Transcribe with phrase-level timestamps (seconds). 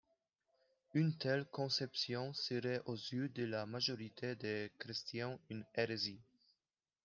[0.95, 6.17] Une telle conception serait aux yeux de la majorité des chrétiens une hérésie.